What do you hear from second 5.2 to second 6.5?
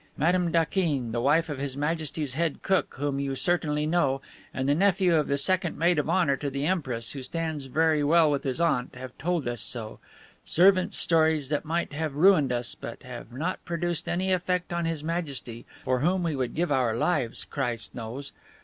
the second Maid of Honor to